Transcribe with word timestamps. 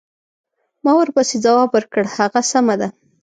ما 0.83 0.91
ورپسې 0.97 1.35
ځواب 1.45 1.69
ورکړ: 1.73 2.03
هغه 2.17 2.41
سمه 2.51 2.75
ده. 2.81 2.87